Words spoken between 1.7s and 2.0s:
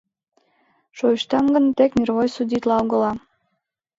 тек